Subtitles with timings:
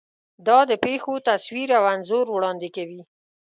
[0.47, 3.01] دا د پېښو تصویر او انځور وړاندې کوي.